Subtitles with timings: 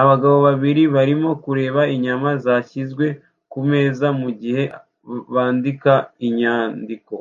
[0.00, 3.06] Abagabo babiri barimo kureba inyama zashyizwe
[3.50, 4.62] kumeza mugihe
[5.34, 5.92] bandika
[6.26, 7.14] inyandiko